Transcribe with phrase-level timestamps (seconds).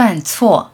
[0.00, 0.70] 犯错，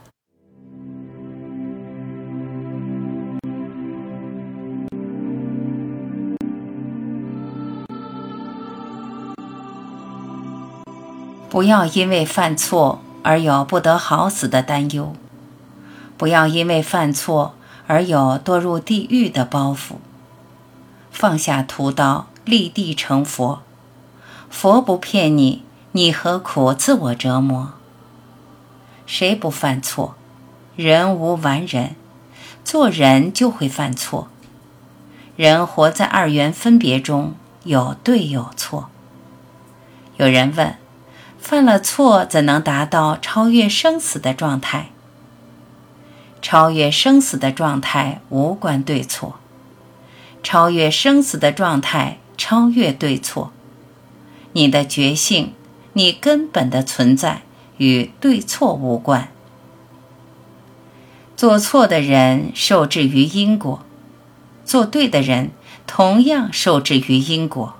[11.51, 15.17] 不要因为犯错而有不得好死的担忧，
[16.17, 17.57] 不要因为犯错
[17.89, 19.97] 而有堕入地狱的包袱。
[21.11, 23.63] 放下屠刀，立地成佛。
[24.49, 27.73] 佛不骗你，你何苦自我折磨？
[29.07, 30.17] 谁不犯错？
[30.75, 31.95] 人无完人，
[32.65, 34.29] 做人就会犯错。
[35.37, 37.35] 人活在二元分别中，
[37.65, 38.91] 有对有错。
[40.17, 40.77] 有人问：
[41.39, 44.89] 犯了错怎能达到超越生死的状态？
[46.43, 49.37] 超越生死的状态无关对错，
[50.43, 53.53] 超越生死的状态超越对错。
[54.53, 55.53] 你的觉性，
[55.93, 57.43] 你根本的存在
[57.79, 59.29] 与对错无关。
[61.37, 63.85] 做错的人受制于因果，
[64.65, 65.51] 做对的人
[65.87, 67.75] 同样受制于因果。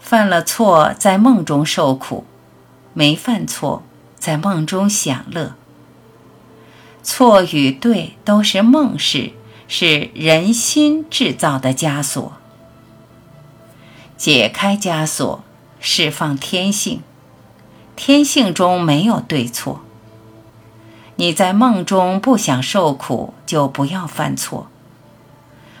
[0.00, 2.24] 犯了错在梦中受苦，
[2.94, 3.82] 没犯错
[4.18, 5.54] 在梦中享乐。
[7.02, 9.30] 错与对都是梦事，
[9.68, 12.32] 是人心制造的枷锁。
[14.16, 15.44] 解开枷锁，
[15.78, 17.02] 释放天性。
[17.96, 19.80] 天性中没有对错。
[21.16, 24.68] 你在梦中不想受苦，就不要犯错。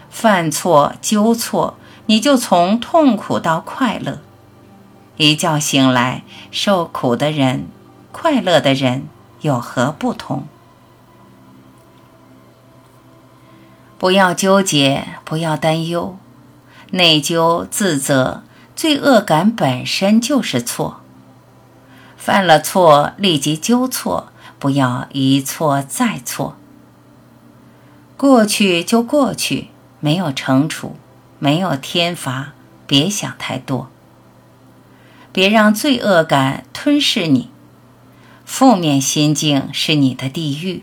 [0.08, 4.20] 犯错纠错，你就从痛苦到快乐。
[5.18, 7.68] 一觉醒来，受苦的人、
[8.12, 9.06] 快乐的人
[9.42, 10.44] 有何不同？
[13.98, 16.16] 不要纠结，不要担忧。
[16.92, 18.42] 内疚、自责、
[18.74, 21.00] 罪恶感本身就是错。
[22.26, 26.56] 犯了错，立即纠错，不要一错再错。
[28.16, 29.68] 过去就过去，
[30.00, 30.96] 没有惩处，
[31.38, 33.88] 没有天罚，别想太多。
[35.30, 37.48] 别让罪恶感吞噬你。
[38.44, 40.82] 负面心境是你的地狱，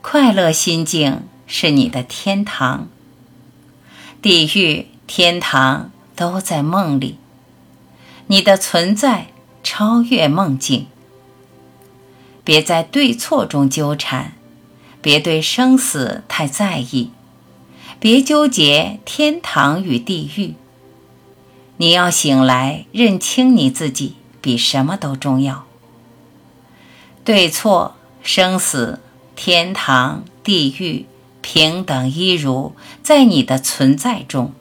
[0.00, 2.86] 快乐心境是你的天堂。
[4.22, 4.86] 地狱。
[5.08, 7.18] 天堂都在梦里，
[8.28, 9.26] 你的存在
[9.64, 10.86] 超越梦境。
[12.44, 14.34] 别在对错中纠缠，
[15.00, 17.10] 别对生死太在意，
[17.98, 20.54] 别纠结天堂与地狱。
[21.78, 25.64] 你要醒来，认清你自己，比什么都重要。
[27.24, 29.00] 对错、生死、
[29.34, 31.06] 天堂、地狱，
[31.40, 34.52] 平等一如，在你的存在中。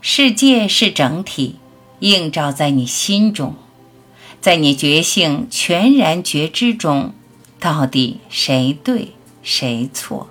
[0.00, 1.56] 世界是整体，
[2.00, 3.54] 映照在你心中，
[4.40, 7.12] 在你觉性全然觉知中，
[7.58, 9.12] 到底谁对
[9.42, 10.28] 谁错？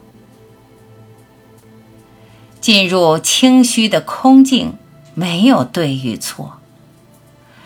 [2.62, 4.74] 进入清虚的空境，
[5.14, 6.54] 没有对与错，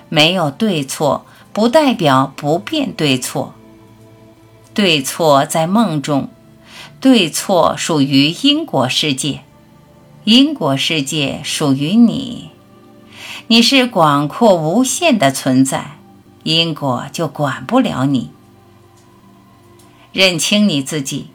[0.10, 3.54] 没有对错，不代表不变对错。
[4.74, 6.30] 对错在梦中，
[7.02, 9.42] 对错属于因果世界。
[10.26, 12.49] 因果世界属于你，
[13.48, 15.98] 你是广阔无限的存在，
[16.44, 18.32] 因果就管不了你。
[20.12, 21.30] 认清你自己，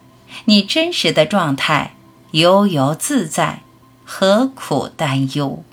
[0.44, 1.94] 你真实的状态，
[2.32, 3.62] 悠游自在，
[4.04, 5.64] 何苦担忧？